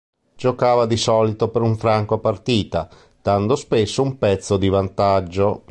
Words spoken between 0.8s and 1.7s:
di solito per